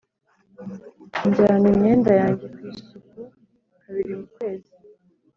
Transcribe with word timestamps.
njyana 1.27 1.65
imyenda 1.73 2.11
yanjye 2.19 2.45
ku 2.53 2.59
isuku 2.69 3.21
kabiri 3.81 4.13
mu 4.19 4.25
kwezi. 4.33 4.71